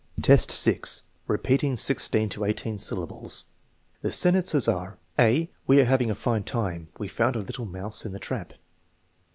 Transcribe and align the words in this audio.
6. 0.27 1.03
Repeating 1.27 1.77
sixteen 1.77 2.27
to 2.29 2.43
eighteen 2.43 2.79
syllables 2.79 3.45
The 4.01 4.11
sentences 4.11 4.67
are: 4.67 4.97
(a) 5.19 5.51
"We 5.67 5.79
are 5.79 5.85
having 5.85 6.09
a 6.09 6.15
fine 6.15 6.41
time. 6.43 6.87
We 6.97 7.07
found 7.07 7.35
a 7.35 7.39
little 7.39 7.67
mouse 7.67 8.03
in 8.03 8.11
the 8.11 8.17
trap." 8.19 8.53